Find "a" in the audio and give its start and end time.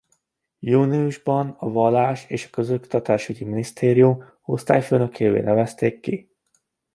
1.59-1.69